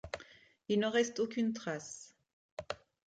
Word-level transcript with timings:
Il 0.67 0.79
n’en 0.79 0.89
reste 0.89 1.19
aucune 1.19 1.53
trace. 1.53 2.15